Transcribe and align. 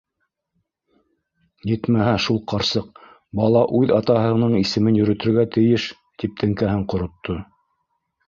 Етмәһә, 1.71 2.13
шул 2.27 2.39
ҡарсыҡ: 2.53 3.03
«Бала 3.41 3.61
үҙ 3.81 3.93
атаһының 3.99 4.57
исемен 4.61 4.97
йөрөтөргә 5.01 5.45
тейеш!»- 5.57 5.85
тип 6.23 6.41
теңкәһен 6.45 6.89
ҡоротто. 6.95 7.37